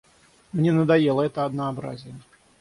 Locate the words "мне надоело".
0.51-1.21